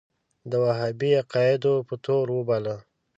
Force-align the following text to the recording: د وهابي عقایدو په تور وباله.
د 0.49 0.51
وهابي 0.63 1.11
عقایدو 1.21 1.73
په 1.87 1.95
تور 2.05 2.25
وباله. 2.37 2.75